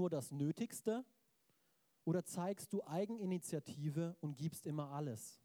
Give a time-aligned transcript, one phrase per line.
[0.00, 1.04] nur das Nötigste
[2.04, 5.42] oder zeigst du Eigeninitiative und gibst immer alles?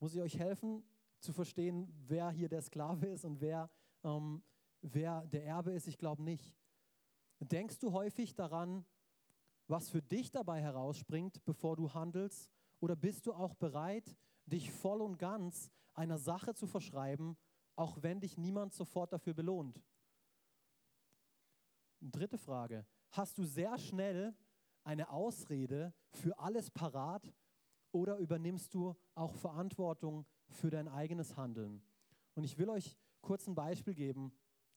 [0.00, 0.82] Muss ich euch helfen
[1.20, 3.70] zu verstehen, wer hier der Sklave ist und wer,
[4.02, 4.42] ähm,
[4.80, 5.86] wer der Erbe ist?
[5.86, 6.56] Ich glaube nicht.
[7.38, 8.84] Denkst du häufig daran,
[9.68, 12.50] was für dich dabei herausspringt, bevor du handelst?
[12.80, 17.36] Oder bist du auch bereit, dich voll und ganz einer Sache zu verschreiben,
[17.76, 19.80] auch wenn dich niemand sofort dafür belohnt?
[22.00, 22.86] Dritte Frage.
[23.10, 24.34] Hast du sehr schnell
[24.84, 27.32] eine Ausrede für alles parat
[27.92, 31.82] oder übernimmst du auch Verantwortung für dein eigenes Handeln?
[32.34, 34.32] Und ich will euch kurz ein Beispiel geben,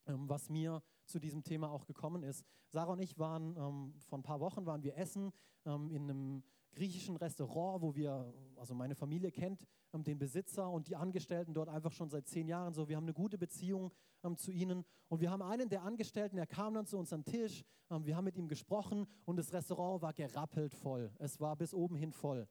[0.05, 2.45] ähm, was mir zu diesem Thema auch gekommen ist.
[2.69, 5.31] Sarah und ich waren ähm, vor ein paar Wochen waren wir essen
[5.65, 6.43] ähm, in einem
[6.73, 11.69] griechischen Restaurant, wo wir, also meine Familie kennt ähm, den Besitzer und die Angestellten dort
[11.69, 12.87] einfach schon seit zehn Jahren so.
[12.87, 13.91] Wir haben eine gute Beziehung
[14.23, 17.23] ähm, zu ihnen und wir haben einen der Angestellten, der kam dann zu uns am
[17.23, 21.11] Tisch, ähm, wir haben mit ihm gesprochen und das Restaurant war gerappelt voll.
[21.19, 22.47] Es war bis oben hin voll.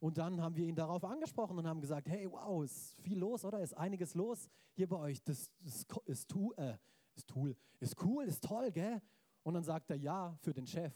[0.00, 3.44] Und dann haben wir ihn darauf angesprochen und haben gesagt, hey, wow, ist viel los,
[3.44, 3.60] oder?
[3.60, 5.22] Ist einiges los hier bei euch.
[5.22, 6.78] Das, das ist, tu, äh,
[7.14, 9.00] ist, tool, ist cool, ist toll, gell?
[9.42, 10.94] Und dann sagt er, ja, für den Chef.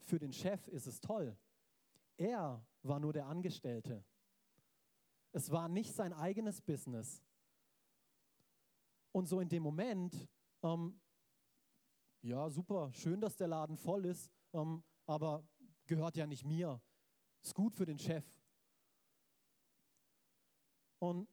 [0.00, 1.36] Für den Chef ist es toll.
[2.16, 4.04] Er war nur der Angestellte.
[5.32, 7.22] Es war nicht sein eigenes Business.
[9.12, 10.28] Und so in dem Moment,
[10.62, 11.00] ähm,
[12.22, 15.46] ja, super, schön, dass der Laden voll ist, ähm, aber
[15.86, 16.80] gehört ja nicht mir.
[17.42, 18.24] Ist gut für den Chef.
[20.98, 21.28] Und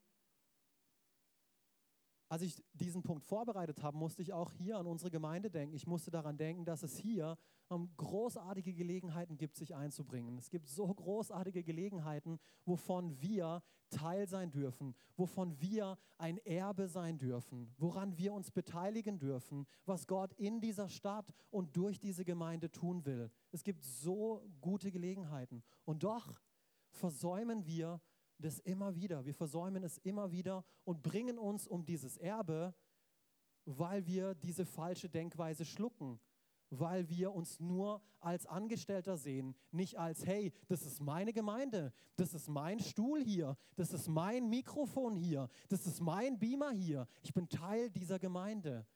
[2.34, 5.76] als ich diesen Punkt vorbereitet habe, musste ich auch hier an unsere Gemeinde denken.
[5.76, 7.38] Ich musste daran denken, dass es hier
[7.70, 10.40] ähm, großartige Gelegenheiten gibt, sich einzubringen.
[10.40, 13.62] Es gibt so großartige Gelegenheiten, wovon wir
[13.92, 20.08] Teil sein dürfen, wovon wir ein Erbe sein dürfen, woran wir uns beteiligen dürfen, was
[20.08, 23.30] Gott in dieser Stadt und durch diese Gemeinde tun will.
[23.52, 25.62] Es gibt so gute Gelegenheiten.
[25.86, 26.42] Und doch
[26.90, 28.02] versäumen wir
[28.38, 29.26] das immer wieder.
[29.26, 32.74] Wir versäumen es immer wieder und bringen uns um dieses Erbe,
[33.66, 36.20] weil wir diese falsche Denkweise schlucken,
[36.70, 42.34] weil wir uns nur als Angestellter sehen, nicht als, hey, das ist meine Gemeinde, das
[42.34, 47.34] ist mein Stuhl hier, das ist mein Mikrofon hier, das ist mein Beamer hier, ich
[47.34, 48.88] bin Teil dieser Gemeinde.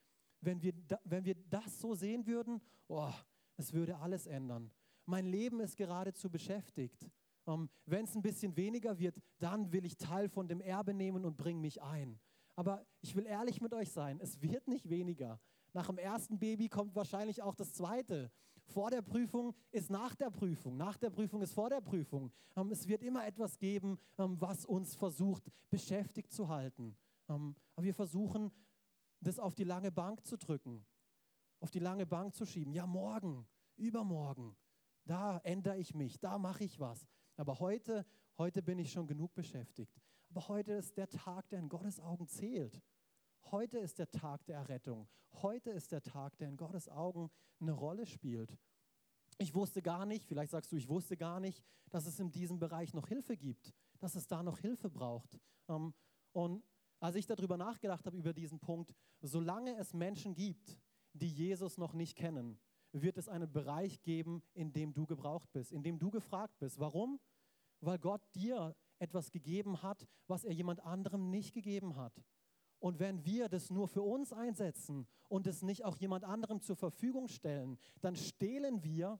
[0.41, 3.11] Wenn wir, wenn wir das so sehen würden, oh,
[3.57, 4.71] es würde alles ändern.
[5.05, 7.09] Mein Leben ist geradezu beschäftigt.
[7.47, 11.25] Ähm, Wenn es ein bisschen weniger wird, dann will ich Teil von dem Erbe nehmen
[11.25, 12.19] und bringe mich ein.
[12.55, 15.39] Aber ich will ehrlich mit euch sein, es wird nicht weniger.
[15.73, 18.31] Nach dem ersten Baby kommt wahrscheinlich auch das zweite.
[18.65, 20.75] Vor der Prüfung ist nach der Prüfung.
[20.75, 22.31] Nach der Prüfung ist vor der Prüfung.
[22.55, 26.97] Ähm, es wird immer etwas geben, ähm, was uns versucht, beschäftigt zu halten.
[27.29, 28.51] Ähm, aber wir versuchen,
[29.21, 30.85] das auf die lange Bank zu drücken,
[31.59, 32.73] auf die lange Bank zu schieben.
[32.73, 33.47] Ja, morgen,
[33.77, 34.55] übermorgen,
[35.05, 37.07] da ändere ich mich, da mache ich was.
[37.37, 38.05] Aber heute,
[38.37, 40.01] heute bin ich schon genug beschäftigt.
[40.29, 42.81] Aber heute ist der Tag, der in Gottes Augen zählt.
[43.51, 45.07] Heute ist der Tag der Errettung.
[45.41, 48.57] Heute ist der Tag, der in Gottes Augen eine Rolle spielt.
[49.37, 52.59] Ich wusste gar nicht, vielleicht sagst du, ich wusste gar nicht, dass es in diesem
[52.59, 55.39] Bereich noch Hilfe gibt, dass es da noch Hilfe braucht.
[55.67, 55.93] Ähm,
[56.33, 56.63] und
[56.99, 60.79] als ich darüber nachgedacht habe, über diesen Punkt, solange es Menschen gibt,
[61.13, 62.59] die Jesus noch nicht kennen,
[63.01, 66.79] wird es einen Bereich geben, in dem du gebraucht bist, in dem du gefragt bist.
[66.79, 67.19] Warum?
[67.81, 72.23] Weil Gott dir etwas gegeben hat, was er jemand anderem nicht gegeben hat.
[72.79, 76.75] Und wenn wir das nur für uns einsetzen und es nicht auch jemand anderem zur
[76.75, 79.19] Verfügung stellen, dann stehlen wir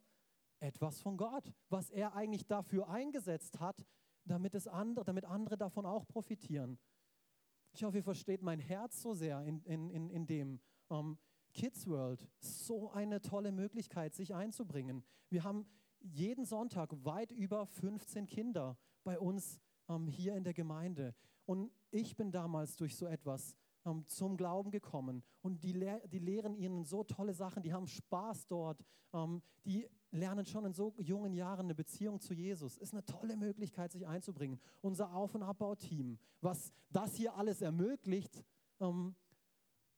[0.59, 3.85] etwas von Gott, was er eigentlich dafür eingesetzt hat,
[4.25, 6.77] damit, es andere, damit andere davon auch profitieren.
[7.73, 10.59] Ich hoffe, ihr versteht mein Herz so sehr in, in, in, in dem.
[10.89, 11.17] Ähm,
[11.57, 15.03] Kids World, so eine tolle Möglichkeit, sich einzubringen.
[15.29, 15.65] Wir haben
[15.99, 19.59] jeden Sonntag weit über 15 Kinder bei uns
[19.89, 21.15] ähm, hier in der Gemeinde.
[21.47, 25.23] Und ich bin damals durch so etwas ähm, zum Glauben gekommen.
[25.41, 29.87] Und die, lehr die lehren ihnen so tolle Sachen, die haben Spaß dort, ähm, die
[30.11, 32.77] lernen schon in so jungen Jahren eine Beziehung zu Jesus.
[32.77, 34.59] Ist eine tolle Möglichkeit, sich einzubringen.
[34.81, 38.45] Unser Auf- und Abbauteam, was das hier alles ermöglicht,
[38.79, 39.15] ähm,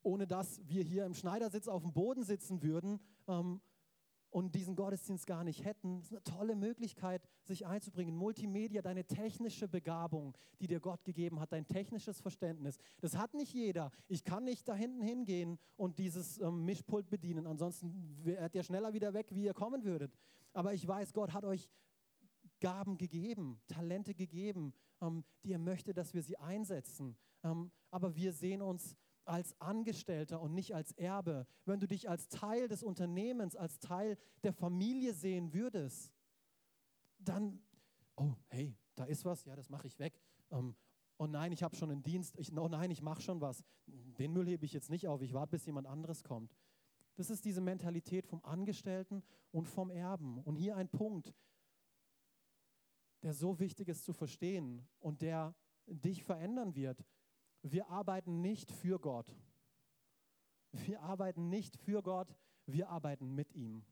[0.04, 3.62] ohne dass wir hier im Schneidersitz auf dem Boden sitzen würden ähm,
[4.32, 6.00] und diesen Gottesdienst gar nicht hätten.
[6.00, 8.16] Das ist eine tolle Möglichkeit, sich einzubringen.
[8.16, 12.78] Multimedia, deine technische Begabung, die dir Gott gegeben hat, dein technisches Verständnis.
[13.02, 13.92] Das hat nicht jeder.
[14.08, 17.48] Ich kann nicht da hinten hingehen und dieses ähm, Mischpult bedienen.
[17.48, 20.16] Ansonsten wärt ihr schneller wieder weg, wie ihr kommen würdet.
[20.54, 21.70] Aber ich weiß, Gott hat euch
[22.60, 27.18] Gaben gegeben, Talente gegeben, ähm, die er möchte, dass wir sie einsetzen.
[27.44, 28.96] Ähm, aber wir sehen uns
[29.30, 34.18] als Angestellter und nicht als Erbe, wenn du dich als Teil des Unternehmens, als Teil
[34.44, 36.12] der Familie sehen würdest,
[37.20, 37.62] dann,
[38.16, 40.20] oh, hey, da ist was, ja, das mache ich weg.
[40.52, 40.76] Ähm,
[41.18, 43.64] oh nein, ich habe schon einen Dienst, ich, oh nein, ich mache schon was.
[43.88, 46.56] Den Müll hebe ich jetzt nicht auf, ich warte, bis jemand anderes kommt.
[47.16, 50.40] Das ist diese Mentalität vom Angestellten und vom Erben.
[50.40, 51.34] Und hier ein Punkt,
[53.22, 55.54] der so wichtig ist zu verstehen und der
[55.86, 57.04] dich verändern wird.
[57.62, 59.36] Wir arbeiten nicht für Gott.
[60.72, 62.36] Wir arbeiten nicht für Gott,
[62.66, 63.84] wir arbeiten mit ihm.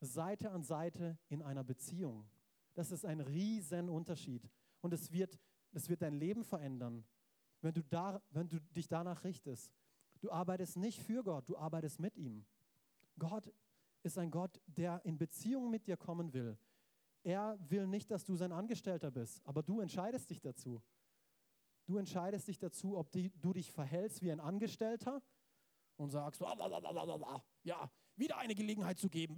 [0.00, 2.28] Seite an Seite in einer Beziehung.
[2.74, 4.48] Das ist ein riesen Unterschied.
[4.80, 5.38] Und es wird,
[5.72, 7.04] es wird dein Leben verändern,
[7.62, 9.72] wenn du, da, wenn du dich danach richtest.
[10.20, 12.44] Du arbeitest nicht für Gott, du arbeitest mit ihm.
[13.18, 13.50] Gott
[14.02, 16.58] ist ein Gott, der in Beziehung mit dir kommen will.
[17.22, 20.82] Er will nicht, dass du sein Angestellter bist, aber du entscheidest dich dazu.
[21.86, 25.22] Du entscheidest dich dazu, ob die, du dich verhältst wie ein Angestellter
[25.96, 26.40] und sagst,
[27.62, 29.36] ja, wieder eine Gelegenheit zu geben.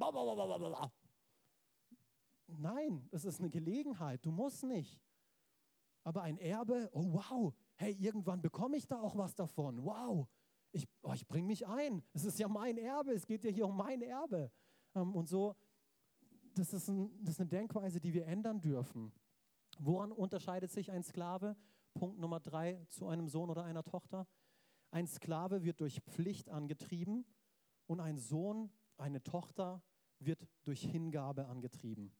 [2.47, 5.01] Nein, es ist eine Gelegenheit, du musst nicht.
[6.05, 9.85] Aber ein Erbe, oh wow, hey, irgendwann bekomme ich da auch was davon.
[9.85, 10.29] Wow,
[10.71, 12.03] ich, oh, ich bringe mich ein.
[12.13, 14.53] Es ist ja mein Erbe, es geht ja hier um mein Erbe.
[14.95, 15.57] Ähm, und so,
[16.55, 19.13] das ist, ein, das ist eine Denkweise, die wir ändern dürfen.
[19.79, 21.57] Woran unterscheidet sich ein Sklave?
[21.97, 24.27] Punkt Nummer drei zu einem Sohn oder einer Tochter.
[24.91, 27.25] Ein Sklave wird durch Pflicht angetrieben
[27.87, 29.83] und ein Sohn, eine Tochter
[30.19, 32.13] wird durch Hingabe angetrieben.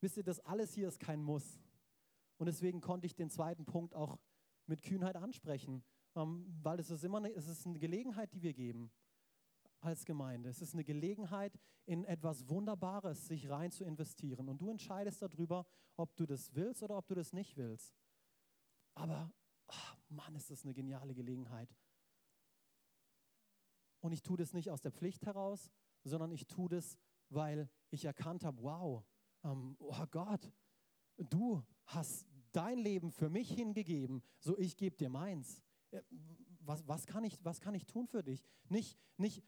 [0.00, 1.58] Wisst ihr, das alles hier ist kein Muss.
[2.36, 4.18] Und deswegen konnte ich den zweiten Punkt auch
[4.66, 5.82] mit Kühnheit ansprechen,
[6.14, 8.90] ähm, weil es ist immer eine, es ist eine Gelegenheit, die wir geben
[9.80, 10.48] als Gemeinde.
[10.48, 14.48] Es ist eine Gelegenheit, in etwas Wunderbares sich rein zu investieren.
[14.48, 17.94] Und du entscheidest darüber, ob du das willst oder ob du das nicht willst.
[18.94, 19.32] Aber,
[19.68, 21.74] oh Mann, ist das eine geniale Gelegenheit.
[24.00, 25.70] Und ich tue das nicht aus der Pflicht heraus,
[26.04, 26.96] sondern ich tue das,
[27.28, 29.04] weil ich erkannt habe, wow,
[29.44, 30.52] ähm, oh Gott,
[31.16, 35.62] du hast dein Leben für mich hingegeben, so ich gebe dir meins.
[35.90, 36.02] Äh,
[36.60, 38.42] was, was, kann ich, was kann ich tun für dich?
[38.68, 39.42] Nicht, nicht,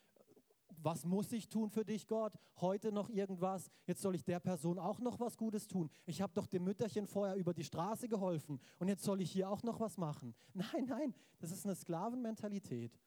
[0.82, 2.32] was muss ich tun für dich, Gott?
[2.60, 3.70] Heute noch irgendwas?
[3.86, 5.90] Jetzt soll ich der Person auch noch was Gutes tun.
[6.06, 9.50] Ich habe doch dem Mütterchen vorher über die Straße geholfen und jetzt soll ich hier
[9.50, 10.34] auch noch was machen.
[10.54, 12.98] Nein, nein, das ist eine Sklavenmentalität.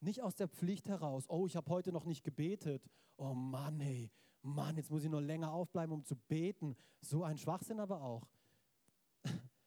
[0.00, 2.88] Nicht aus der Pflicht heraus, oh, ich habe heute noch nicht gebetet.
[3.16, 4.10] Oh Mann, ey,
[4.42, 6.76] Mann, jetzt muss ich noch länger aufbleiben, um zu beten.
[7.00, 8.28] So ein Schwachsinn aber auch.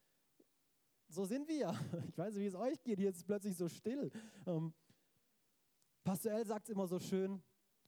[1.10, 1.78] So sind wir.
[2.08, 2.98] Ich weiß nicht, wie es euch geht.
[2.98, 4.10] Hier ist es plötzlich so still.
[4.46, 4.74] Ähm,
[6.04, 7.42] Pastor El sagt es immer so schön.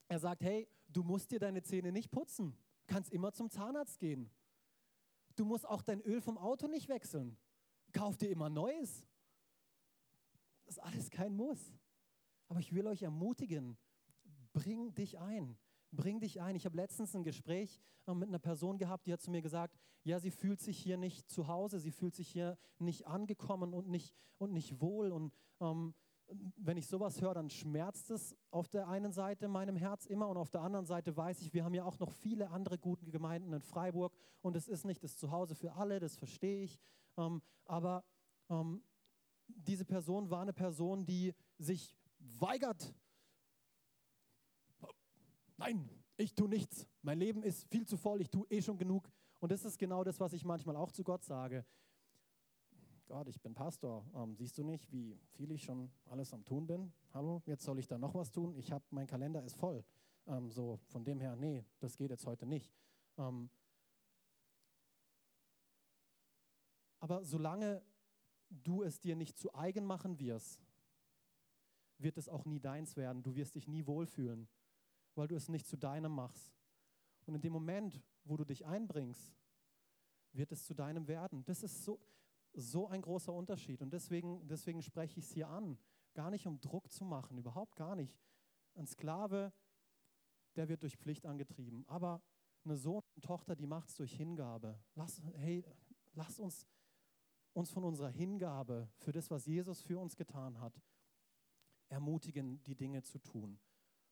[0.08, 2.56] Er sagt, hey, du musst dir deine Zähne nicht putzen.
[2.88, 4.30] Kannst immer zum Zahnarzt gehen.
[5.36, 7.38] Du musst auch dein Öl vom Auto nicht wechseln.
[7.92, 9.06] Kauf dir immer Neues.
[10.66, 11.74] Das ist alles kein Muss.
[12.48, 13.78] Aber ich will euch ermutigen,
[14.52, 15.58] bring dich ein.
[15.92, 16.56] Bring dich ein.
[16.56, 19.78] Ich habe letztens ein Gespräch äh, mit einer Person gehabt, die hat zu mir gesagt,
[20.04, 23.88] ja, sie fühlt sich hier nicht zu Hause, sie fühlt sich hier nicht angekommen und
[23.88, 25.12] nicht, und nicht wohl.
[25.12, 25.94] Und ähm,
[26.58, 30.38] wenn ich sowas höre, dann schmerzt es auf der einen Seite meinem Herz immer und
[30.38, 33.54] auf der anderen Seite weiß ich, wir haben ja auch noch viele andere gute Gemeinden
[33.54, 36.80] in Freiburg und es ist nicht das Zuhause für alle, das verstehe ich.
[37.18, 38.04] Ähm, aber
[38.50, 38.84] ähm,
[39.48, 42.94] diese Person war eine Person, die sich weigert.
[45.58, 46.88] Nein, ich tue nichts.
[47.02, 49.10] Mein Leben ist viel zu voll, ich tue eh schon genug.
[49.40, 51.66] Und das ist genau das, was ich manchmal auch zu Gott sage.
[53.06, 54.06] Gott, ich bin Pastor.
[54.16, 56.94] Ähm, siehst du nicht, wie viel ich schon alles am tun bin?
[57.14, 58.56] Hallo, jetzt soll ich da noch was tun?
[58.56, 59.84] Ich habe, mein Kalender ist voll.
[60.26, 62.74] Ähm, so, von dem her, nee, das geht jetzt heute nicht.
[63.18, 63.50] Ähm,
[67.00, 67.84] aber solange
[68.50, 70.66] du es dir nicht zu eigen machen wirst,
[71.98, 73.22] wird es auch nie deins werden.
[73.22, 74.48] Du wirst dich nie wohlfühlen,
[75.16, 76.54] weil du es nicht zu deinem machst.
[77.26, 79.36] Und in dem Moment, wo du dich einbringst,
[80.32, 81.44] wird es zu deinem werden.
[81.46, 82.00] Das ist so,
[82.54, 83.82] so ein großer Unterschied.
[83.82, 85.78] Und deswegen, deswegen spreche ich es hier an.
[86.14, 88.20] Gar nicht um Druck zu machen, überhaupt gar nicht.
[88.76, 89.52] Ein Sklave,
[90.56, 91.84] der wird durch Pflicht angetrieben.
[91.88, 92.22] Aber
[92.64, 94.80] eine Sohn und Tochter, die macht es durch Hingabe.
[94.96, 95.66] Lass, hey,
[96.14, 96.68] lasst uns,
[97.54, 100.82] uns von unserer Hingabe für das, was Jesus für uns getan hat,
[101.90, 103.60] ermutigen, die Dinge zu tun.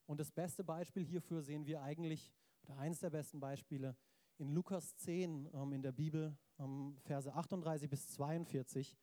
[0.05, 2.33] Und das beste Beispiel hierfür sehen wir eigentlich,
[2.63, 3.95] oder eines der besten Beispiele,
[4.41, 8.98] in Lukas 10 ähm, in der Bibel, ähm, Verse 38 bis 42.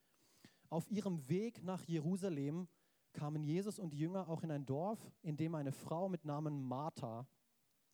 [0.68, 2.66] Auf ihrem Weg nach Jerusalem
[3.12, 6.60] kamen Jesus und die Jünger auch in ein Dorf, in dem eine Frau mit Namen
[6.62, 7.26] Martha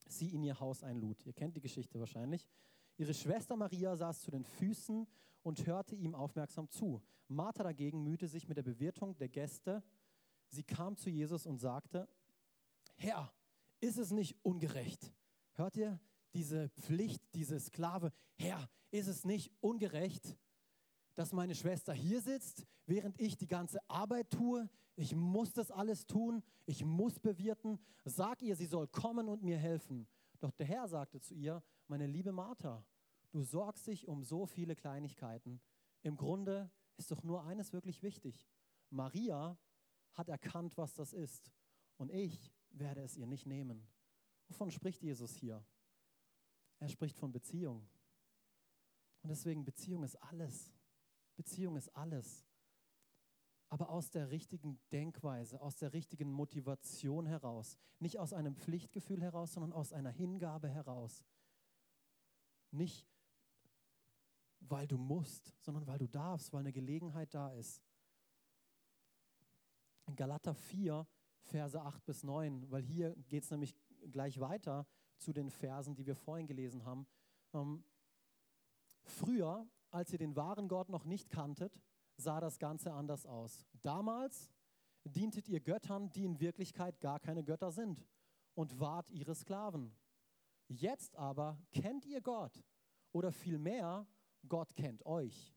[0.07, 1.25] sie in ihr Haus einlud.
[1.27, 2.49] Ihr kennt die Geschichte wahrscheinlich.
[2.97, 5.07] Ihre Schwester Maria saß zu den Füßen
[5.43, 7.03] und hörte ihm aufmerksam zu.
[7.29, 9.83] Martha dagegen mühte sich mit der Bewirtung der Gäste.
[10.49, 12.09] Sie kam zu Jesus und sagte,
[12.97, 13.33] Herr,
[13.81, 15.13] ist es nicht ungerecht?
[15.53, 16.01] Hört ihr
[16.35, 18.13] diese Pflicht, diese Sklave?
[18.37, 20.37] Herr, ist es nicht ungerecht,
[21.15, 24.69] dass meine Schwester hier sitzt, während ich die ganze Arbeit tue?
[24.97, 27.79] Ich muss das alles tun, ich muss bewirten.
[28.05, 30.07] Sag ihr, sie soll kommen und mir helfen.
[30.41, 32.85] Doch der Herr sagte zu ihr, meine liebe Martha,
[33.31, 35.61] du sorgst dich um so viele Kleinigkeiten.
[36.03, 38.49] Im Grunde ist doch nur eines wirklich wichtig.
[38.91, 39.59] Maria
[40.13, 41.51] hat erkannt, was das ist.
[41.97, 43.87] Und ich werde es ihr nicht nehmen.
[44.49, 45.65] Wovon spricht Jesus hier?
[46.85, 47.89] Er spricht von Beziehung.
[49.23, 50.71] Und deswegen, Beziehung ist alles.
[51.35, 52.45] Beziehung ist alles.
[53.71, 57.79] Aber aus der richtigen Denkweise, aus der richtigen Motivation heraus.
[58.01, 61.25] Nicht aus einem Pflichtgefühl heraus, sondern aus einer Hingabe heraus.
[62.71, 63.09] Nicht,
[64.61, 67.83] weil du musst, sondern weil du darfst, weil eine Gelegenheit da ist.
[70.05, 71.07] In Galater 4,
[71.41, 73.75] Verse 8 bis 9, weil hier geht es nämlich
[74.11, 74.87] gleich weiter
[75.19, 77.07] zu den Versen, die wir vorhin gelesen haben.
[77.53, 77.85] Ähm,
[79.03, 81.81] früher, als ihr den wahren Gott noch nicht kanntet,
[82.17, 83.67] sah das Ganze anders aus.
[83.83, 84.51] Damals
[85.05, 88.07] dientet ihr Göttern, die in Wirklichkeit gar keine Götter sind
[88.55, 89.95] und wart ihre Sklaven.
[90.69, 92.65] Jetzt aber kennt ihr Gott
[93.13, 94.07] oder vielmehr
[94.49, 95.55] Gott kennt euch.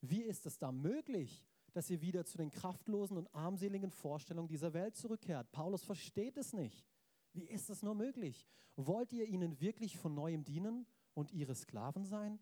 [0.00, 4.72] Wie ist es da möglich, dass ihr wieder zu den kraftlosen und armseligen Vorstellungen dieser
[4.74, 5.50] Welt zurückkehrt?
[5.52, 6.91] Paulus versteht es nicht.
[7.32, 8.46] Wie ist es nur möglich?
[8.76, 12.38] Wollt ihr ihnen wirklich von neuem dienen und ihre Sklaven sein?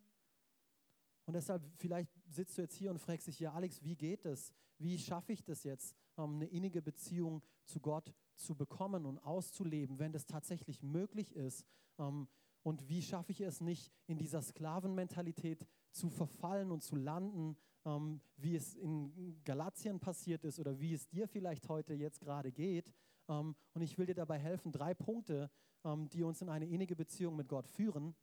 [1.26, 4.52] Und deshalb, vielleicht sitzt du jetzt hier und fragst dich, ja Alex, wie geht es?
[4.78, 9.98] Wie schaffe ich das jetzt, ähm, eine innige Beziehung zu Gott zu bekommen und auszuleben,
[9.98, 11.64] wenn das tatsächlich möglich ist?
[11.98, 12.28] Ähm,
[12.62, 18.20] und wie schaffe ich es nicht, in dieser Sklavenmentalität zu verfallen und zu landen, ähm,
[18.36, 22.92] wie es in Galatien passiert ist oder wie es dir vielleicht heute jetzt gerade geht?
[23.28, 25.50] Ähm, und ich will dir dabei helfen, drei Punkte,
[25.84, 28.14] ähm, die uns in eine innige Beziehung mit Gott führen.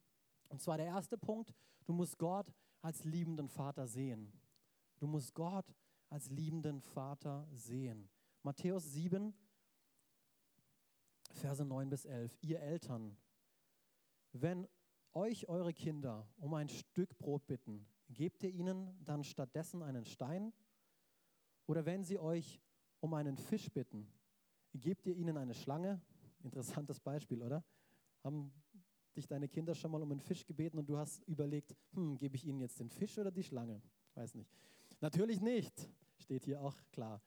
[0.49, 1.53] Und zwar der erste Punkt,
[1.85, 4.31] du musst Gott als liebenden Vater sehen.
[4.99, 5.73] Du musst Gott
[6.09, 8.09] als liebenden Vater sehen.
[8.43, 9.33] Matthäus 7,
[11.31, 12.37] Verse 9 bis 11.
[12.41, 13.17] Ihr Eltern,
[14.31, 14.67] wenn
[15.13, 20.53] euch eure Kinder um ein Stück Brot bitten, gebt ihr ihnen dann stattdessen einen Stein?
[21.65, 22.61] Oder wenn sie euch
[22.99, 24.11] um einen Fisch bitten,
[24.79, 26.01] Gebt ihr ihnen eine Schlange?
[26.43, 27.63] Interessantes Beispiel, oder?
[28.23, 28.51] Haben
[29.15, 32.35] dich deine Kinder schon mal um einen Fisch gebeten und du hast überlegt, hm, gebe
[32.35, 33.81] ich ihnen jetzt den Fisch oder die Schlange?
[34.13, 34.51] Weiß nicht.
[35.01, 37.21] Natürlich nicht, steht hier auch klar.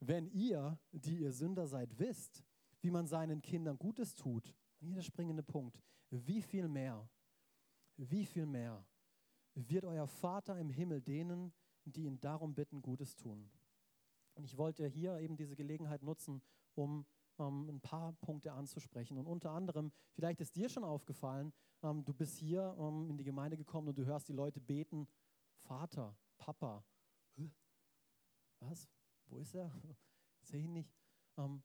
[0.00, 2.44] Wenn ihr, die ihr Sünder seid, wisst,
[2.80, 7.08] wie man seinen Kindern Gutes tut, hier der springende Punkt, wie viel mehr,
[7.96, 8.84] wie viel mehr
[9.54, 11.52] wird euer Vater im Himmel denen,
[11.84, 13.50] die ihn darum bitten, Gutes tun.
[14.34, 16.42] Und ich wollte hier eben diese Gelegenheit nutzen,
[16.74, 17.06] um
[17.38, 19.16] ähm, ein paar Punkte anzusprechen.
[19.16, 23.24] Und unter anderem, vielleicht ist dir schon aufgefallen, ähm, du bist hier ähm, in die
[23.24, 25.08] Gemeinde gekommen und du hörst die Leute beten,
[25.54, 26.84] Vater, Papa.
[28.60, 28.88] Was?
[29.26, 29.70] Wo ist er?
[30.42, 30.94] Sehe ihn nicht.
[31.36, 31.62] Ähm,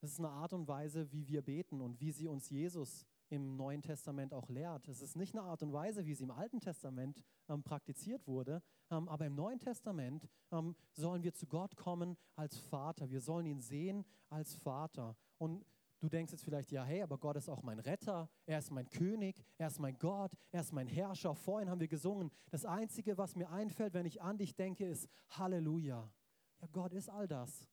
[0.00, 3.56] das ist eine Art und Weise, wie wir beten und wie sie uns Jesus im
[3.56, 4.86] Neuen Testament auch lehrt.
[4.88, 8.62] Es ist nicht eine Art und Weise, wie sie im Alten Testament ähm, praktiziert wurde,
[8.90, 13.08] ähm, aber im Neuen Testament ähm, sollen wir zu Gott kommen als Vater.
[13.08, 15.16] Wir sollen ihn sehen als Vater.
[15.38, 15.64] Und
[16.00, 18.90] du denkst jetzt vielleicht, ja, hey, aber Gott ist auch mein Retter, er ist mein
[18.90, 21.34] König, er ist mein Gott, er ist mein Herrscher.
[21.34, 25.08] Vorhin haben wir gesungen, das Einzige, was mir einfällt, wenn ich an dich denke, ist
[25.30, 26.12] Halleluja.
[26.60, 27.66] Ja, Gott ist all das.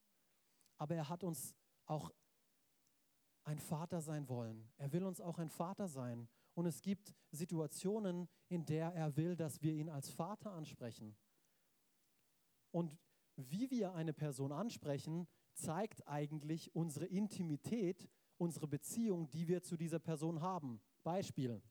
[0.77, 1.53] Aber er hat uns
[1.85, 2.13] auch
[3.49, 4.69] ein Vater sein wollen.
[4.77, 6.29] Er will uns auch ein Vater sein.
[6.53, 11.17] Und es gibt Situationen, in der er will, dass wir ihn als Vater ansprechen.
[12.71, 12.95] Und
[13.35, 19.99] wie wir eine Person ansprechen, zeigt eigentlich unsere Intimität, unsere Beziehung, die wir zu dieser
[19.99, 20.79] Person haben.
[21.03, 21.63] Beispiel.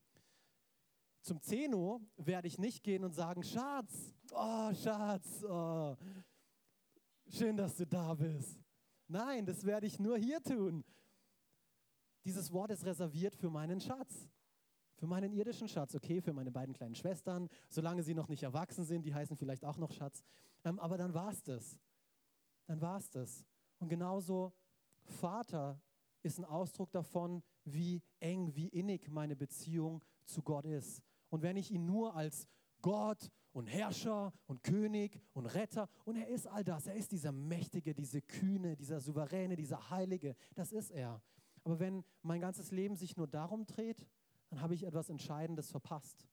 [1.20, 5.94] Zum Zeno werde ich nicht gehen und sagen, Schatz, oh Schatz, oh,
[7.28, 8.58] schön, dass du da bist.
[9.06, 10.84] Nein, das werde ich nur hier tun.
[12.28, 14.28] Dieses Wort ist reserviert für meinen Schatz.
[14.96, 18.84] Für meinen irdischen Schatz, okay, für meine beiden kleinen Schwestern, solange sie noch nicht erwachsen
[18.84, 20.22] sind, die heißen vielleicht auch noch Schatz.
[20.62, 21.78] Ähm, aber dann war es das.
[22.66, 23.46] Dann war es das.
[23.78, 24.52] Und genauso
[25.04, 25.80] Vater
[26.22, 31.00] ist ein Ausdruck davon, wie eng, wie innig meine Beziehung zu Gott ist.
[31.30, 32.46] Und wenn ich ihn nur als
[32.82, 37.32] Gott und Herrscher und König und Retter, und er ist all das, er ist dieser
[37.32, 41.22] Mächtige, diese Kühne, dieser Souveräne, dieser Heilige, das ist er.
[41.68, 44.08] Aber wenn mein ganzes Leben sich nur darum dreht,
[44.48, 46.26] dann habe ich etwas Entscheidendes verpasst.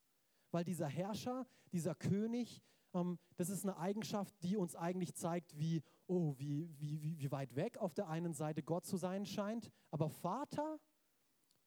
[0.51, 2.61] Weil dieser Herrscher, dieser König,
[2.93, 7.31] ähm, das ist eine Eigenschaft, die uns eigentlich zeigt, wie, oh, wie, wie, wie, wie
[7.33, 9.73] weit weg auf der einen Seite Gott zu sein scheint.
[9.91, 10.79] Aber Vater,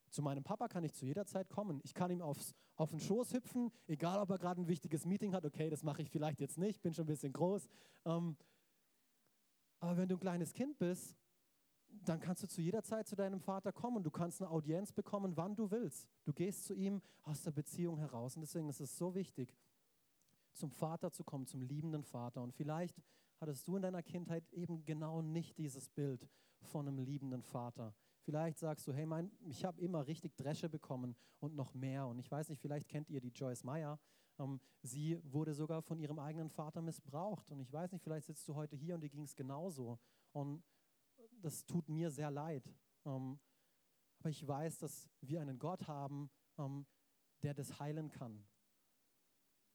[0.09, 1.83] zu meinem Papa kann ich zu jeder Zeit kommen.
[1.85, 5.35] Ich kann ihm aufs, auf den Schoß hüpfen, egal ob er gerade ein wichtiges Meeting
[5.35, 5.45] hat.
[5.45, 7.69] Okay, das mache ich vielleicht jetzt nicht, bin schon ein bisschen groß.
[8.07, 8.35] Ähm,
[9.79, 11.18] aber wenn du ein kleines Kind bist,
[12.05, 14.03] dann kannst du zu jeder Zeit zu deinem Vater kommen.
[14.03, 16.09] Du kannst eine Audienz bekommen, wann du willst.
[16.25, 18.37] Du gehst zu ihm aus der Beziehung heraus.
[18.37, 19.55] Und deswegen ist es so wichtig,
[20.53, 22.43] zum Vater zu kommen, zum liebenden Vater.
[22.43, 23.01] Und vielleicht
[23.41, 26.29] hattest du in deiner Kindheit eben genau nicht dieses Bild
[26.63, 27.95] von einem liebenden Vater.
[28.23, 32.07] Vielleicht sagst du, hey, mein, ich habe immer richtig Dresche bekommen und noch mehr.
[32.07, 33.99] Und ich weiß nicht, vielleicht kennt ihr die Joyce Meyer.
[34.39, 37.51] Ähm, sie wurde sogar von ihrem eigenen Vater missbraucht.
[37.51, 39.99] Und ich weiß nicht, vielleicht sitzt du heute hier und dir ging es genauso.
[40.33, 40.63] Und
[41.43, 42.65] das tut mir sehr leid.
[43.05, 43.39] Ähm,
[44.21, 46.87] aber ich weiß, dass wir einen Gott haben, ähm,
[47.43, 48.45] der das heilen kann.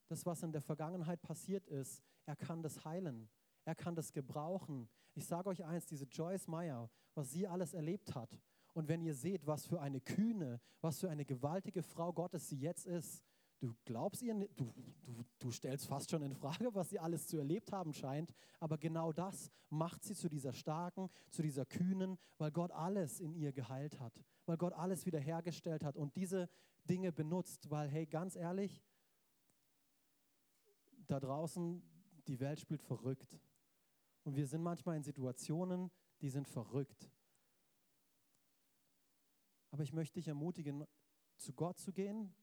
[0.08, 3.28] Das, was in der Vergangenheit passiert ist, er kann das heilen.
[3.64, 4.88] Er kann das gebrauchen.
[5.14, 8.38] Ich sage euch eins, diese Joyce Meyer, was sie alles erlebt hat.
[8.74, 12.58] Und wenn ihr seht, was für eine kühne, was für eine gewaltige Frau Gottes sie
[12.58, 13.22] jetzt ist,
[13.60, 14.72] du glaubst ihr, du,
[15.06, 18.78] du, du stellst fast schon in Frage, was sie alles zu erlebt haben scheint, aber
[18.78, 23.52] genau das macht sie zu dieser starken, zu dieser kühnen, weil Gott alles in ihr
[23.52, 26.48] geheilt hat, weil Gott alles wiederhergestellt hat und diese
[26.88, 28.82] Dinge benutzt, weil, hey, ganz ehrlich,
[31.06, 31.82] da draußen,
[32.26, 33.38] die Welt spielt verrückt.
[34.22, 37.10] Und wir sind manchmal in Situationen, die sind verrückt.
[39.70, 40.86] Aber ich möchte dich ermutigen,
[41.36, 42.34] zu Gott zu gehen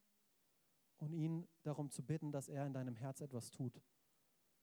[1.02, 3.82] und ihn darum zu bitten, dass er in deinem Herz etwas tut.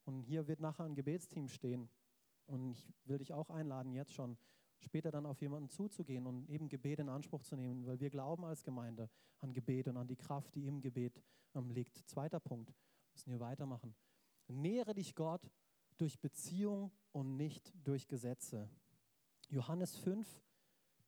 [0.04, 1.90] Und hier wird nachher ein Gebetsteam stehen.
[2.46, 4.38] Und ich will dich auch einladen, jetzt schon
[4.78, 8.44] später dann auf jemanden zuzugehen und eben Gebet in Anspruch zu nehmen, weil wir glauben
[8.44, 11.20] als Gemeinde an Gebet und an die Kraft, die im Gebet
[11.54, 11.98] ähm, liegt.
[12.08, 13.96] Zweiter Punkt, wir müssen hier weitermachen.
[14.46, 15.50] Nähere dich Gott
[15.98, 18.70] durch Beziehung und nicht durch Gesetze.
[19.48, 20.26] Johannes 5,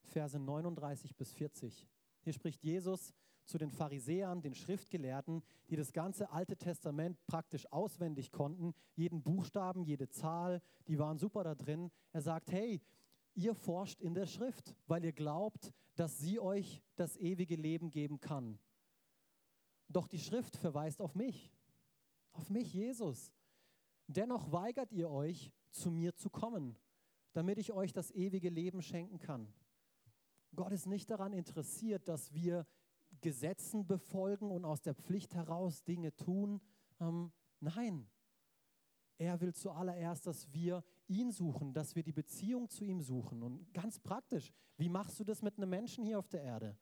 [0.02, 1.86] Verse 39 bis 40.
[2.22, 3.14] Hier spricht Jesus
[3.50, 9.82] zu den Pharisäern, den Schriftgelehrten, die das ganze Alte Testament praktisch auswendig konnten, jeden Buchstaben,
[9.82, 11.90] jede Zahl, die waren super da drin.
[12.12, 12.80] Er sagt, hey,
[13.34, 18.20] ihr forscht in der Schrift, weil ihr glaubt, dass sie euch das ewige Leben geben
[18.20, 18.58] kann.
[19.88, 21.52] Doch die Schrift verweist auf mich,
[22.32, 23.32] auf mich, Jesus.
[24.06, 26.76] Dennoch weigert ihr euch, zu mir zu kommen,
[27.32, 29.52] damit ich euch das ewige Leben schenken kann.
[30.54, 32.66] Gott ist nicht daran interessiert, dass wir
[33.20, 36.60] Gesetzen befolgen und aus der Pflicht heraus Dinge tun.
[37.00, 38.08] Ähm, nein,
[39.18, 43.42] er will zuallererst, dass wir ihn suchen, dass wir die Beziehung zu ihm suchen.
[43.42, 46.78] Und ganz praktisch, wie machst du das mit einem Menschen hier auf der Erde?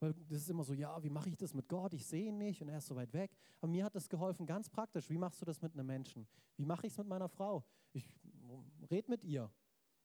[0.00, 1.92] Weil das ist immer so, ja, wie mache ich das mit Gott?
[1.94, 3.30] Ich sehe ihn nicht und er ist so weit weg.
[3.60, 5.10] Aber mir hat das geholfen, ganz praktisch.
[5.10, 6.26] Wie machst du das mit einem Menschen?
[6.56, 7.62] Wie mache ich es mit meiner Frau?
[7.92, 8.04] Ich
[8.90, 9.50] rede mit ihr.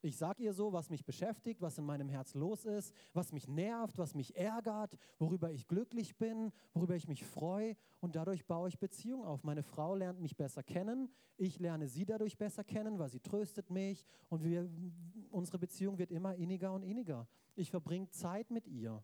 [0.06, 3.48] Ich sage ihr so, was mich beschäftigt, was in meinem Herz los ist, was mich
[3.48, 7.76] nervt, was mich ärgert, worüber ich glücklich bin, worüber ich mich freue.
[8.02, 9.44] Und dadurch baue ich Beziehung auf.
[9.44, 11.10] Meine Frau lernt mich besser kennen.
[11.38, 14.06] Ich lerne sie dadurch besser kennen, weil sie tröstet mich.
[14.30, 14.70] Und wir,
[15.32, 17.28] unsere Beziehung wird immer inniger und inniger.
[17.56, 19.04] Ich verbringe Zeit mit ihr.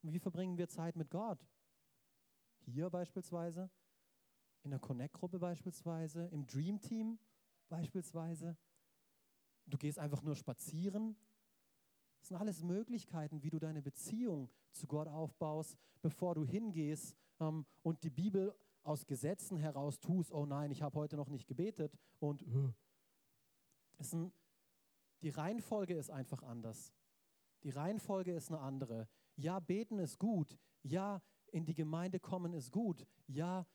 [0.00, 1.46] Wie verbringen wir Zeit mit Gott?
[2.60, 3.68] Hier beispielsweise,
[4.62, 7.18] in der Connect-Gruppe beispielsweise, im Dream Team
[7.68, 8.56] beispielsweise
[9.70, 11.16] du gehst einfach nur spazieren.
[12.20, 17.66] Das sind alles Möglichkeiten, wie du deine Beziehung zu Gott aufbaust, bevor du hingehst ähm,
[17.82, 21.96] und die Bibel aus Gesetzen heraus tust, oh nein, ich habe heute noch nicht gebetet
[22.20, 22.72] und äh.
[23.98, 24.32] ist ein,
[25.22, 26.92] die Reihenfolge ist einfach anders.
[27.64, 29.08] Die Reihenfolge ist eine andere.
[29.36, 30.58] Ja, beten ist gut.
[30.82, 33.06] Ja, in die Gemeinde kommen ist gut.
[33.26, 33.66] Ja,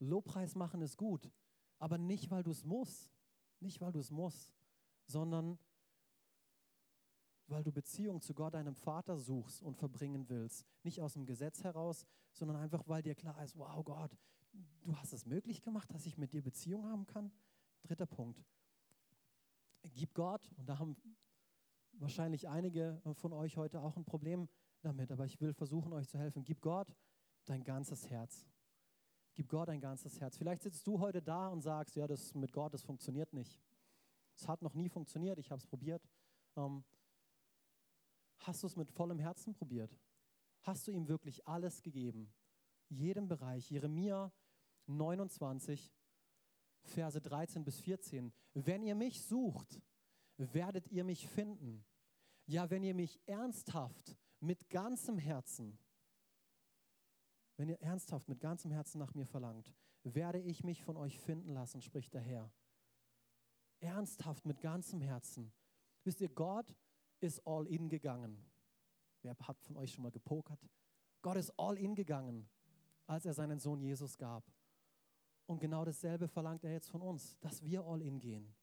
[0.00, 1.30] Lobpreis machen ist gut.
[1.78, 3.13] Aber nicht, weil du es musst.
[3.64, 4.52] Nicht, weil du es musst,
[5.06, 5.58] sondern
[7.46, 10.66] weil du Beziehung zu Gott, deinem Vater, suchst und verbringen willst.
[10.82, 14.16] Nicht aus dem Gesetz heraus, sondern einfach, weil dir klar ist, wow Gott,
[14.82, 17.32] du hast es möglich gemacht, dass ich mit dir Beziehung haben kann.
[17.82, 18.44] Dritter Punkt.
[19.94, 20.96] Gib Gott, und da haben
[21.92, 24.48] wahrscheinlich einige von euch heute auch ein Problem
[24.82, 26.44] damit, aber ich will versuchen, euch zu helfen.
[26.44, 26.94] Gib Gott
[27.46, 28.46] dein ganzes Herz.
[29.34, 30.36] Gib Gott ein ganzes Herz.
[30.36, 33.60] Vielleicht sitzt du heute da und sagst, ja, das mit Gott, das funktioniert nicht.
[34.36, 36.08] Es hat noch nie funktioniert, ich habe es probiert.
[36.56, 36.84] Ähm,
[38.38, 39.98] hast du es mit vollem Herzen probiert?
[40.62, 42.32] Hast du ihm wirklich alles gegeben?
[42.88, 43.70] Jedem Bereich.
[43.70, 44.32] Jeremia
[44.86, 45.92] 29,
[46.82, 48.32] Verse 13 bis 14.
[48.52, 49.80] Wenn ihr mich sucht,
[50.36, 51.84] werdet ihr mich finden.
[52.46, 55.78] Ja, wenn ihr mich ernsthaft mit ganzem Herzen,
[57.56, 61.52] wenn ihr ernsthaft mit ganzem Herzen nach mir verlangt, werde ich mich von euch finden
[61.52, 62.50] lassen, spricht der Herr.
[63.80, 65.52] Ernsthaft mit ganzem Herzen.
[66.04, 66.74] Wisst ihr, Gott
[67.20, 68.44] ist all in gegangen.
[69.22, 70.68] Wer hat von euch schon mal gepokert?
[71.22, 72.48] Gott ist all in gegangen,
[73.06, 74.44] als er seinen Sohn Jesus gab.
[75.46, 78.54] Und genau dasselbe verlangt er jetzt von uns, dass wir all in gehen.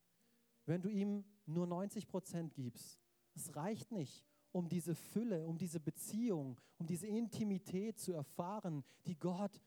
[0.65, 2.99] Wenn du ihm nur 90 Prozent gibst,
[3.33, 9.17] es reicht nicht, um diese Fülle, um diese Beziehung, um diese Intimität zu erfahren, die
[9.17, 9.61] Gott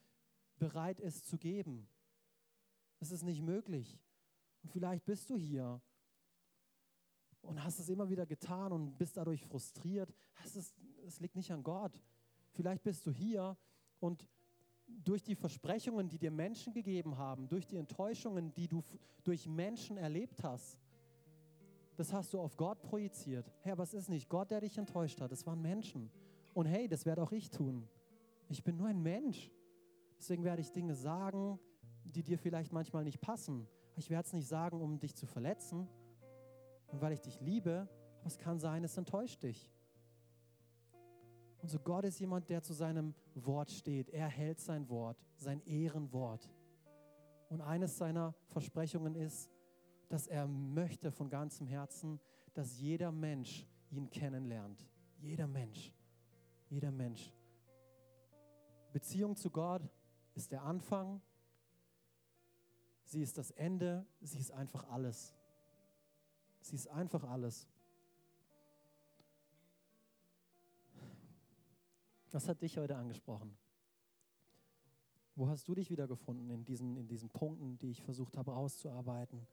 [0.59, 1.89] bereit ist zu geben.
[3.01, 3.99] Es ist nicht möglich.
[4.63, 5.81] Und vielleicht bist du hier
[7.43, 10.13] und hast es immer wieder getan und bist dadurch frustriert.
[10.45, 12.03] Es, liegt nicht an Gott.
[12.53, 13.57] Vielleicht bist du hier
[14.01, 14.27] und
[14.87, 18.83] durch die Versprechungen, die dir Menschen gegeben haben, durch die Enttäuschungen, die du
[19.23, 20.79] durch Menschen erlebt hast,
[21.97, 23.51] das hast du auf Gott projiziert.
[23.61, 26.11] Hey, aber es ist nicht Gott, der dich enttäuscht hat, es waren Menschen.
[26.53, 27.89] Und hey, das werde auch ich tun.
[28.49, 29.51] Ich bin nur ein Mensch.
[30.19, 31.59] Deswegen werde ich Dinge sagen,
[32.05, 33.67] die dir vielleicht manchmal nicht passen.
[33.97, 35.89] Ich werde es nicht sagen, um dich zu verletzen
[36.89, 37.89] und weil ich dich liebe,
[38.21, 39.71] aber es kann sein, es enttäuscht dich.
[41.59, 44.11] Und so Gott ist jemand, der zu seinem Wort steht.
[44.11, 46.51] Er hält sein Wort, sein Ehrenwort.
[47.49, 49.51] Und eines seiner Versprechungen ist,
[50.09, 52.21] dass er möchte von ganzem Herzen,
[52.53, 54.87] dass jeder Mensch ihn kennenlernt.
[55.19, 55.93] Jeder Mensch.
[56.69, 57.33] Jeder Mensch.
[58.93, 59.83] Beziehung zu Gott
[60.35, 61.21] ist der Anfang.
[63.05, 64.07] Sie ist das Ende.
[64.21, 65.35] Sie ist einfach alles.
[66.61, 67.69] Sie ist einfach alles.
[72.31, 73.57] Was hat dich heute angesprochen?
[75.37, 79.47] Wo hast du dich wiedergefunden in diesen, in diesen Punkten, die ich versucht habe auszuarbeiten?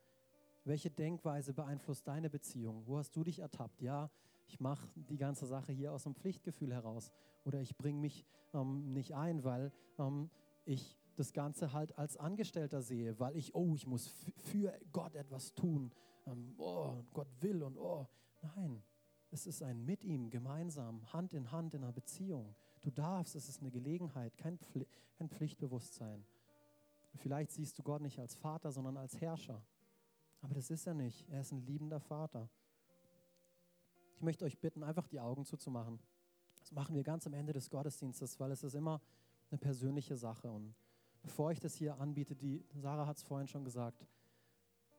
[0.64, 2.86] Welche Denkweise beeinflusst deine Beziehung?
[2.86, 3.82] Wo hast du dich ertappt?
[3.82, 4.12] Ja,
[4.48, 7.12] ich mache die ganze Sache hier aus einem Pflichtgefühl heraus
[7.46, 10.30] oder ich bringe mich ähm, nicht ein, weil ähm,
[10.66, 15.54] ich das Ganze halt als Angestellter sehe, weil ich, oh, ich muss für Gott etwas
[15.54, 15.92] tun.
[16.28, 18.08] Ähm, oh, Gott will und oh.
[18.42, 18.84] Nein,
[19.32, 22.56] es ist ein mit ihm gemeinsam, Hand in Hand in einer Beziehung.
[22.82, 26.26] Du darfst, es ist eine Gelegenheit, kein, Pfli kein Pflichtbewusstsein.
[27.16, 29.62] Vielleicht siehst du Gott nicht als Vater, sondern als Herrscher.
[30.42, 31.28] Aber das ist er nicht.
[31.30, 32.50] Er ist ein liebender Vater.
[34.16, 36.00] Ich möchte euch bitten, einfach die Augen zuzumachen.
[36.60, 39.02] Das machen wir ganz am Ende des Gottesdienstes, weil es ist immer
[39.50, 40.52] eine persönliche Sache.
[40.52, 40.76] Und
[41.22, 44.06] bevor ich das hier anbiete, die Sarah hat es vorhin schon gesagt,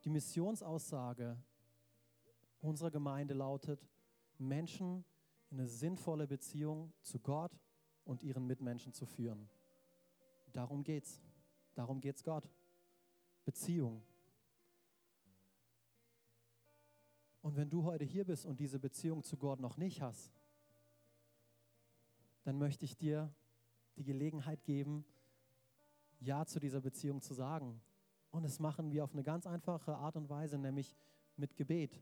[0.04, 1.36] die Missionsaussage
[2.60, 3.86] unserer Gemeinde lautet,
[4.38, 5.04] Menschen
[5.50, 7.52] in eine sinnvolle Beziehung zu Gott
[8.04, 9.48] und ihren Mitmenschen zu führen.
[10.52, 11.20] Darum geht's.
[11.74, 12.48] Darum geht's Gott.
[13.44, 14.02] Beziehung.
[17.42, 20.32] Und wenn du heute hier bist und diese Beziehung zu Gott noch nicht hast,
[22.44, 23.32] dann möchte ich dir
[23.96, 25.04] die Gelegenheit geben,
[26.20, 27.80] Ja zu dieser Beziehung zu sagen.
[28.30, 30.96] Und das machen wir auf eine ganz einfache Art und Weise, nämlich
[31.36, 32.00] mit Gebet.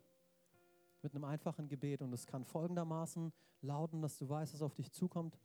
[1.02, 2.02] Mit einem einfachen Gebet.
[2.02, 5.38] Und es kann folgendermaßen lauten, dass du weißt, was auf dich zukommt.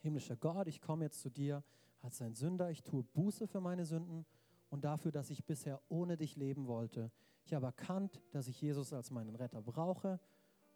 [0.00, 1.64] Himmlischer Gott, ich komme jetzt zu dir
[2.02, 2.70] als ein Sünder.
[2.70, 4.24] Ich tue Buße für meine Sünden
[4.74, 7.12] und dafür, dass ich bisher ohne dich leben wollte.
[7.44, 10.18] Ich habe erkannt, dass ich Jesus als meinen Retter brauche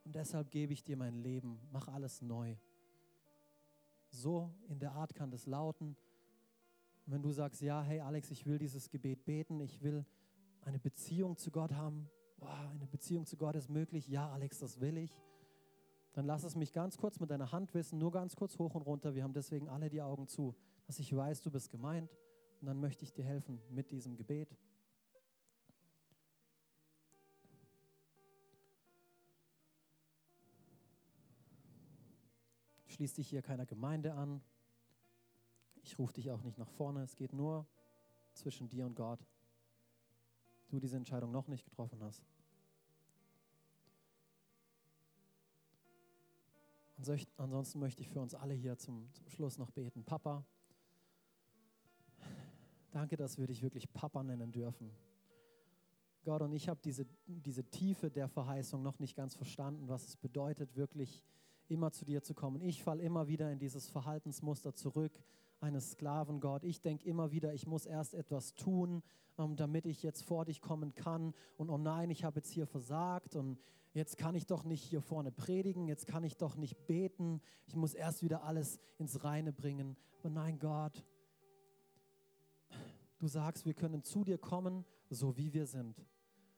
[0.05, 1.61] und deshalb gebe ich dir mein Leben.
[1.73, 2.55] Mach alles neu.
[4.11, 5.97] So in der Art kann das lauten.
[7.07, 10.07] Und wenn du sagst, ja, hey Alex, ich will dieses Gebet beten, ich will
[10.61, 14.81] eine Beziehung zu Gott haben, wow, eine Beziehung zu Gott ist möglich, ja, Alex, das
[14.81, 15.21] will ich,
[16.13, 18.83] dann lass es mich ganz kurz mit deiner Hand wissen, nur ganz kurz hoch und
[18.83, 19.17] runter.
[19.17, 20.55] Wir haben deswegen alle die Augen zu,
[20.87, 22.17] dass ich weiß, du bist gemeint.
[22.61, 24.57] Und dann möchte ich dir helfen mit diesem Gebet.
[32.87, 34.43] Schließ dich hier keiner Gemeinde an.
[35.83, 37.03] Ich rufe dich auch nicht nach vorne.
[37.03, 37.65] Es geht nur
[38.33, 39.25] zwischen dir und Gott.
[40.69, 42.27] Du diese Entscheidung noch nicht getroffen hast.
[47.37, 50.05] Ansonsten möchte ich für uns alle hier zum, zum Schluss noch beten.
[50.05, 50.45] Papa,
[52.91, 54.91] danke, dass wir dich wirklich Papa nennen dürfen.
[56.25, 60.17] Gott, und ich habe diese, diese Tiefe der Verheißung noch nicht ganz verstanden, was es
[60.17, 61.25] bedeutet, wirklich
[61.69, 62.61] immer zu dir zu kommen.
[62.63, 65.13] Ich falle immer wieder in dieses Verhaltensmuster zurück
[65.61, 66.65] eines Sklaven, Gott.
[66.65, 69.03] Ich denke immer wieder, ich muss erst etwas tun,
[69.39, 71.35] ähm, damit ich jetzt vor dich kommen kann.
[71.57, 73.59] Und oh nein, ich habe jetzt hier versagt und
[73.93, 77.41] jetzt kann ich doch nicht hier vorne predigen, jetzt kann ich doch nicht beten.
[77.67, 79.97] Ich muss erst wieder alles ins Reine bringen.
[80.21, 81.05] Aber nein, Gott,
[83.19, 86.05] du sagst, wir können zu dir kommen, so wie wir sind.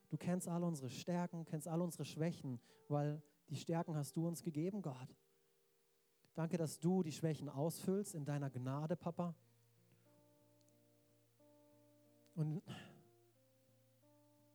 [0.08, 4.42] Du kennst all unsere Stärken, kennst all unsere Schwächen, weil die Stärken hast du uns
[4.42, 5.16] gegeben, Gott.
[6.34, 9.34] Danke, dass du die Schwächen ausfüllst in deiner Gnade, Papa.
[12.34, 12.62] Und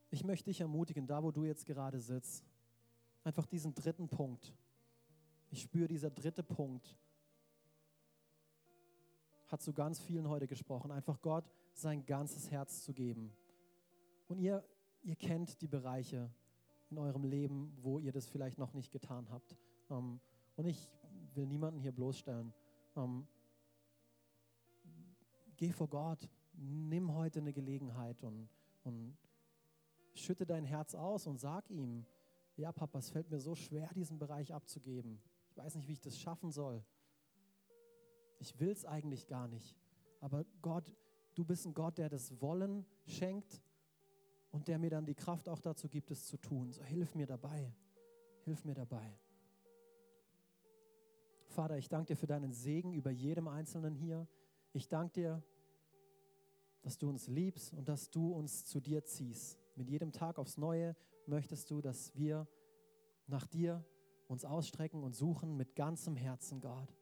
[0.09, 2.45] ich möchte dich ermutigen, da wo du jetzt gerade sitzt,
[3.23, 4.53] einfach diesen dritten Punkt.
[5.49, 6.97] Ich spüre, dieser dritte Punkt
[9.47, 13.31] hat zu ganz vielen heute gesprochen, einfach Gott sein ganzes Herz zu geben.
[14.27, 14.63] Und ihr,
[15.03, 16.29] ihr kennt die Bereiche
[16.89, 19.57] in eurem Leben, wo ihr das vielleicht noch nicht getan habt.
[19.89, 20.19] Ähm,
[20.55, 20.89] und ich
[21.33, 22.53] will niemanden hier bloßstellen.
[22.95, 23.27] Ähm,
[25.57, 28.49] geh vor Gott, nimm heute eine Gelegenheit und,
[28.83, 29.17] und
[30.13, 32.05] schütte dein Herz aus und sag ihm,
[32.55, 35.21] ja Papa, es fällt mir so schwer, diesen Bereich abzugeben.
[35.49, 36.83] Ich weiß nicht, wie ich das schaffen soll.
[38.39, 39.75] Ich will es eigentlich gar nicht.
[40.21, 40.93] Aber Gott,
[41.35, 43.61] du bist ein Gott, der das Wollen schenkt
[44.51, 46.71] und der mir dann die Kraft auch dazu gibt, es zu tun.
[46.71, 47.73] So hilf mir dabei.
[48.43, 49.19] Hilf mir dabei.
[51.47, 54.27] Vater, ich danke dir für deinen Segen über jedem Einzelnen hier.
[54.73, 55.43] Ich danke dir,
[56.81, 59.57] dass du uns liebst und dass du uns zu dir ziehst.
[59.75, 60.95] Mit jedem Tag aufs Neue
[61.27, 62.47] möchtest du, dass wir
[63.27, 63.83] nach dir
[64.27, 66.95] uns ausstrecken und suchen mit ganzem Herzen, Gott.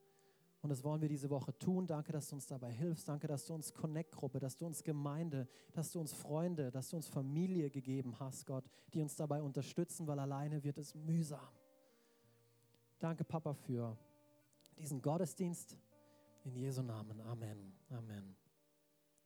[0.63, 1.85] Und das wollen wir diese Woche tun.
[1.85, 3.07] Danke, dass du uns dabei hilfst.
[3.09, 6.95] Danke, dass du uns Connect-Gruppe, dass du uns Gemeinde, dass du uns Freunde, dass du
[6.95, 11.49] uns Familie gegeben hast, Gott, die uns dabei unterstützen, weil alleine wird es mühsam.
[12.97, 13.97] Danke, Papa, für
[14.79, 15.77] diesen Gottesdienst.
[16.45, 17.19] In Jesu Namen.
[17.21, 17.73] Amen.
[17.89, 18.42] Amen.